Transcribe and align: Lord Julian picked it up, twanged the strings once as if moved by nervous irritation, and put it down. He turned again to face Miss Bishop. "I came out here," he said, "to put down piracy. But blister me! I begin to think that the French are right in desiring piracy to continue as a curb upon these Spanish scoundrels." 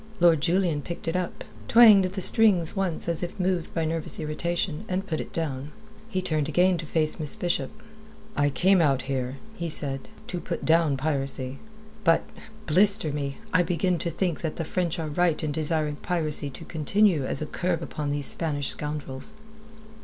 Lord 0.19 0.41
Julian 0.41 0.81
picked 0.81 1.07
it 1.07 1.15
up, 1.15 1.43
twanged 1.67 2.05
the 2.11 2.21
strings 2.21 2.75
once 2.75 3.07
as 3.07 3.21
if 3.21 3.39
moved 3.39 3.71
by 3.75 3.85
nervous 3.85 4.19
irritation, 4.19 4.83
and 4.89 5.05
put 5.05 5.19
it 5.19 5.31
down. 5.31 5.71
He 6.09 6.23
turned 6.23 6.49
again 6.49 6.79
to 6.79 6.87
face 6.87 7.19
Miss 7.19 7.35
Bishop. 7.35 7.69
"I 8.35 8.49
came 8.49 8.81
out 8.81 9.03
here," 9.03 9.37
he 9.55 9.69
said, 9.69 10.07
"to 10.25 10.39
put 10.39 10.65
down 10.65 10.97
piracy. 10.97 11.59
But 12.03 12.23
blister 12.65 13.11
me! 13.11 13.37
I 13.53 13.61
begin 13.61 13.99
to 13.99 14.09
think 14.09 14.41
that 14.41 14.55
the 14.55 14.63
French 14.63 14.97
are 14.97 15.07
right 15.07 15.43
in 15.43 15.51
desiring 15.51 15.97
piracy 15.97 16.49
to 16.49 16.65
continue 16.65 17.23
as 17.23 17.39
a 17.43 17.45
curb 17.45 17.83
upon 17.83 18.09
these 18.09 18.25
Spanish 18.25 18.69
scoundrels." 18.69 19.35